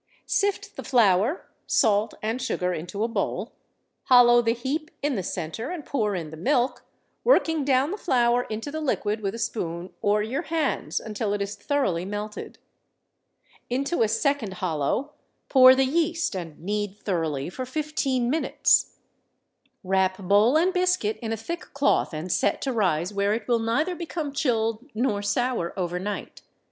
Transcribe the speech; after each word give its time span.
Sift 0.25 0.77
the 0.77 0.83
flour, 0.83 1.45
salt 1.67 2.15
and 2.23 2.41
sugar 2.41 2.73
into 2.73 3.03
a 3.03 3.07
bowl, 3.07 3.53
hollow 4.05 4.41
the 4.41 4.55
heap 4.55 4.89
in 5.03 5.13
the 5.13 5.21
centre 5.21 5.69
and 5.69 5.85
pour 5.85 6.15
in 6.15 6.31
the 6.31 6.37
milk, 6.37 6.83
working 7.23 7.63
down 7.63 7.91
the 7.91 7.97
flour 7.99 8.45
into 8.45 8.71
the 8.71 8.81
liquid 8.81 9.21
with 9.21 9.35
a 9.35 9.37
spoon 9.37 9.93
or 10.01 10.23
your 10.23 10.41
hands 10.41 10.99
until 10.99 11.33
it 11.33 11.39
is 11.43 11.53
thoroughly 11.55 12.03
melted. 12.03 12.57
Into 13.69 14.01
a 14.01 14.07
second 14.07 14.53
hollow 14.55 15.11
pour 15.49 15.75
the 15.75 15.85
yeast 15.85 16.35
and 16.35 16.59
knead 16.59 16.97
thoroughly 16.97 17.47
for 17.51 17.63
fifteen 17.67 18.27
minutes. 18.27 18.95
Wrap 19.83 20.17
bowl 20.17 20.57
and 20.57 20.73
biscuit 20.73 21.19
in 21.21 21.31
a 21.31 21.37
thick 21.37 21.75
cloth 21.75 22.11
and 22.11 22.31
set 22.31 22.59
to 22.63 22.73
rise 22.73 23.13
where 23.13 23.35
it 23.35 23.47
will 23.47 23.59
neither 23.59 23.93
become 23.93 24.33
chilled 24.33 24.83
nor 24.95 25.21
sour 25.21 25.77
over 25.77 25.99
night. 25.99 26.41